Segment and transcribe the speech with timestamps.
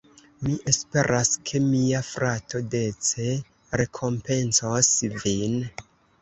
[0.45, 3.27] Mi esperas, ke mia frato dece
[3.83, 5.63] rekompencos vin.